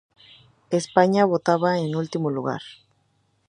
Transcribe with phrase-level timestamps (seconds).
[0.79, 2.63] España votaba en último lugar.